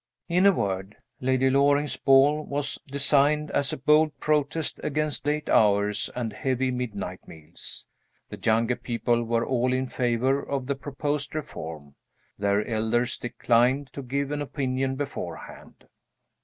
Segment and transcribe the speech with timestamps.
[0.27, 6.09] In a word, Lady Loring's ball was designed as a bold protest against late hours
[6.15, 7.85] and heavy midnight meals.
[8.29, 11.93] The younger people were all in favor of the proposed reform.
[12.39, 15.85] Their elders declined to give an opinion beforehand.